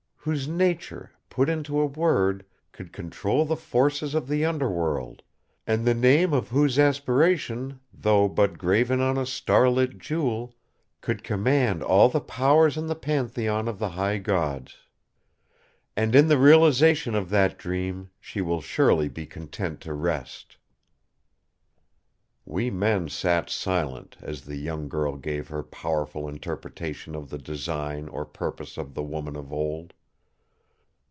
[0.23, 5.23] Whose nature, put into a word, could control the forces of the Under World;
[5.65, 10.53] and the name of whose aspiration, though but graven on a star lit jewel,
[11.01, 14.75] could command all the powers in the Pantheon of the High Gods.
[15.97, 20.57] "And in the realisation of that dream she will surely be content to rest!"
[22.45, 28.07] We men sat silent, as the young girl gave her powerful interpretation of the design
[28.07, 29.93] or purpose of the woman of old.